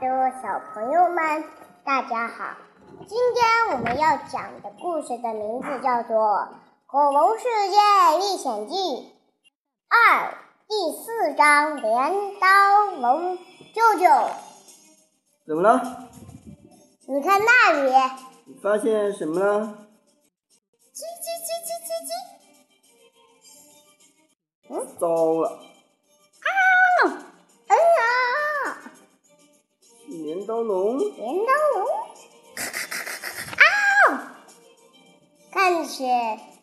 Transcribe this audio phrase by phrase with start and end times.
[0.00, 1.44] 的小朋友们，
[1.84, 2.56] 大家好！
[3.06, 6.16] 今天我们要讲的故事的名字叫做
[6.86, 7.76] 《恐龙世界
[8.18, 8.74] 历险记》
[9.88, 10.34] 二
[10.68, 13.36] 第四章《镰刀龙
[13.74, 14.06] 舅舅》。
[15.46, 16.08] 怎么了？
[17.06, 17.92] 你看那里，
[18.46, 19.60] 你发现什么了？
[20.94, 22.10] 叽叽叽叽叽叽。
[24.70, 25.06] 嗯，糟
[25.40, 25.60] 了！
[26.40, 26.48] 啊！
[30.18, 30.98] 镰刀龙！
[30.98, 31.86] 镰刀龙！
[33.56, 34.36] 啊！
[35.50, 36.04] 看起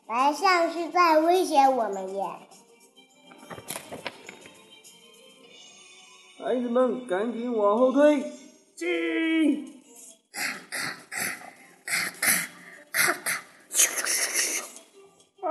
[0.08, 2.23] 来像是在威胁我们耶！
[6.38, 8.22] 孩子们，赶紧往后退！
[8.75, 9.81] 进！
[10.31, 11.25] 咔咔咔
[11.86, 12.34] 咔咔
[12.91, 13.41] 咔咔！
[13.72, 15.47] 咻咻咻咻！
[15.47, 15.50] 啊！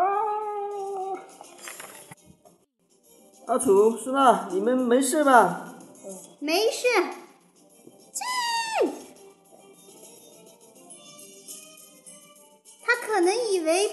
[3.48, 5.74] 阿楚、苏娜，你们没事吧？
[6.38, 6.86] 没事。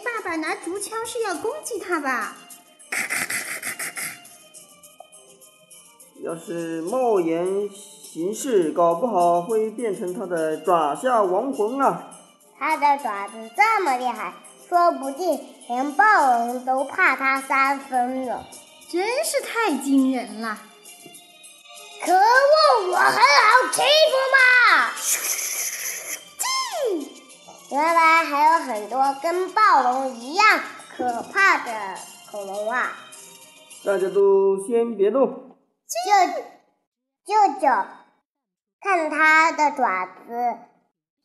[0.06, 2.38] 爸爸拿竹枪是要攻击他吧？
[2.92, 4.02] 咔咔咔咔咔咔咔！
[6.24, 12.12] 要是冒言行事，搞不好会变成他的爪下亡魂啊！
[12.58, 14.34] 他的爪子这么厉害，
[14.70, 16.04] 说不定连暴
[16.38, 18.46] 龙都怕他三分了。
[18.88, 20.58] 真是太惊人了！
[22.06, 23.82] 可恶，我很好欺
[27.76, 30.46] 原来还有很多跟暴龙一样
[30.96, 31.72] 可怕的
[32.32, 32.94] 恐龙啊！
[33.84, 35.28] 大家都先别动。
[35.28, 36.32] 舅
[37.26, 37.68] 舅舅，
[38.80, 40.58] 看它的爪子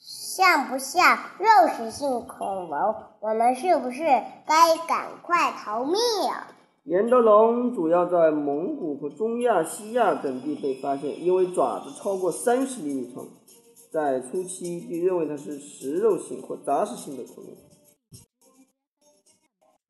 [0.01, 2.97] 像不像肉食性恐龙？
[3.21, 4.03] 我们是不是
[4.45, 5.95] 该赶快逃命
[6.27, 6.49] 呀？
[6.83, 13.25] 镰刀龙主要在蒙古和中亚、西亚等地被发现，因为爪子超过三十厘米长，
[13.93, 17.57] 在初期被认为它是食肉性或杂食性的恐龙。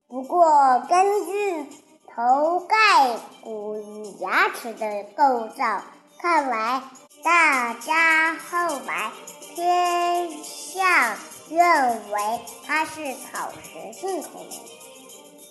[0.08, 0.44] 不过，
[0.88, 1.66] 根据
[2.06, 5.82] 头盖骨与牙齿的构造，
[6.18, 6.82] 看来
[7.22, 9.12] 大家后来
[9.54, 11.16] 偏向
[11.50, 14.50] 认为它是草食性恐龙。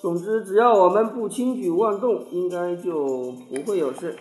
[0.01, 4.17] 总之，只要我们不轻举妄动，应该就不会有事。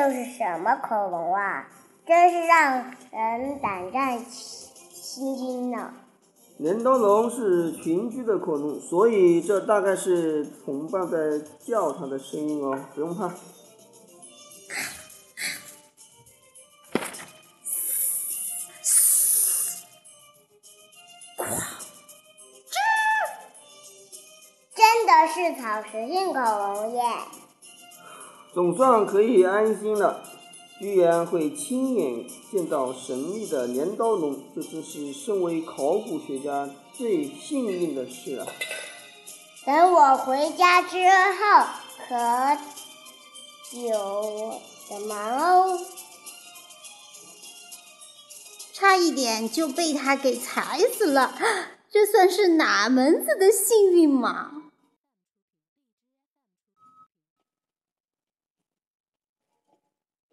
[0.00, 1.68] 又是什么恐龙啊？
[2.06, 5.92] 真是让人胆战心惊呢！
[6.56, 11.16] 镰刀龙是群居的恐龙，所以这大概是同伴在
[11.62, 13.28] 叫它的声音哦，不用怕。
[24.74, 27.02] 真的是草食性恐龙耶！
[28.52, 30.22] 总算可以安心了。
[30.80, 38.46] 居然会亲眼见到神秘的镰刀龙，这真是身为考古学家最幸运的事啊！
[39.66, 41.66] 等我回家之后，
[42.08, 42.16] 可
[43.78, 44.54] 有
[44.88, 45.78] 的忙哦。
[48.72, 51.34] 差一点就被他给踩死了，
[51.90, 54.50] 这算是哪门子的幸运嘛？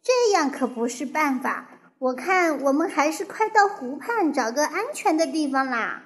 [0.08, 1.68] 这样可不是办法，
[2.00, 6.06] 我看我们还是快到湖畔找个安全的地方啦。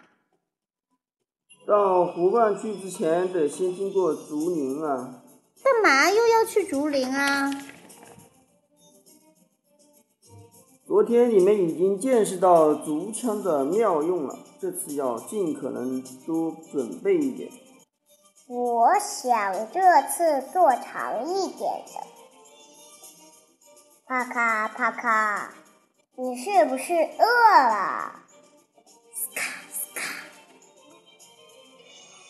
[1.67, 5.21] 到湖畔去之前，得先经过竹林啊。
[5.63, 7.51] 干嘛又要去竹林啊？
[10.87, 17.51] 昨天你们已经见识到竹枪的妙用了，这次要尽可能多准备一点。
[18.47, 22.10] 我想这次做长一点的。
[24.11, 25.53] 帕卡帕卡，
[26.17, 28.19] 你是不是饿了？
[29.13, 30.03] 斯卡斯卡，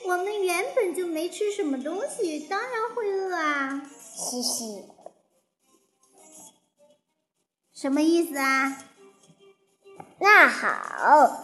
[0.05, 3.81] 我们原本就没吃什么东西，当然会饿啊。
[4.13, 4.85] 嘻嘻，
[7.73, 8.77] 什么意思啊？
[10.19, 11.35] 那好，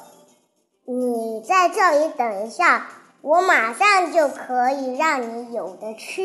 [0.85, 2.87] 你在这里等一下，
[3.21, 6.21] 我马上就可以让你有的吃。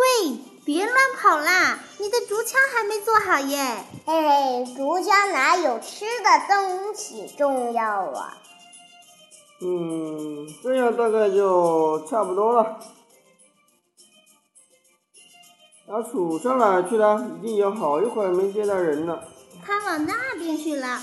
[0.00, 1.78] 喂，别乱跑啦！
[1.98, 3.84] 你的竹枪还没做好耶。
[4.06, 8.38] 嘿嘿，竹枪哪有吃的东西重要啊？
[9.60, 12.80] 嗯，这样大概就差不多了。
[15.88, 17.20] 阿楚上哪去了？
[17.42, 19.28] 已经有好一会儿没见到人了。
[19.62, 21.02] 他往那边去了。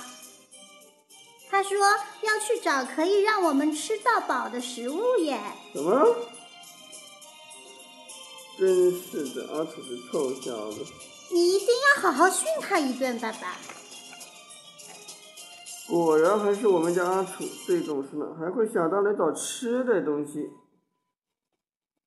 [1.49, 5.39] 他说要去找可以让我们吃到饱的食物耶。
[5.73, 6.15] 什么？
[8.57, 10.83] 真是的，阿楚是臭小子。
[11.31, 13.55] 你一定要好好训他一顿，爸爸。
[15.87, 20.49] 果然还是我们家阿楚最懂事呢，还会想到来找吃的东西。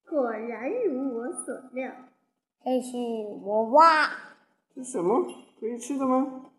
[0.06, 1.90] 果然如我所料。
[2.64, 2.96] 这是
[3.42, 4.10] 我挖。
[4.74, 5.24] 这什么？
[5.60, 6.50] 可以吃的吗？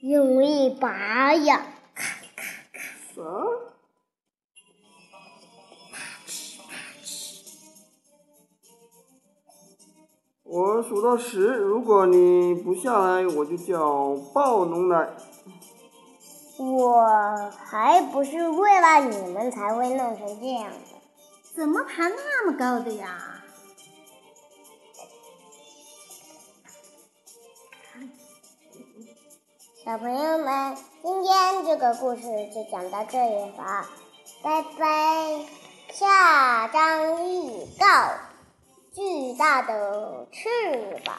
[0.00, 1.66] 用力拔呀！
[3.14, 3.22] 啥？
[10.50, 15.10] 我数到十，如果你不下来，我就叫暴龙来。
[16.56, 17.04] 我
[17.66, 20.78] 还不是为了你们才会弄成这样的。
[21.54, 23.42] 怎么爬那么高的呀？
[29.84, 32.22] 小朋友们，今天这个故事
[32.54, 33.86] 就讲到这里了，
[34.42, 35.44] 拜拜。
[35.92, 37.86] 下章预告：
[38.98, 40.48] 巨大的翅
[41.04, 41.14] 膀。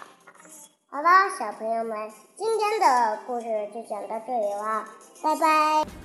[0.91, 1.09] 好了，
[1.39, 4.85] 小朋友们，今天的故事就讲到这里了，
[5.23, 5.98] 拜拜。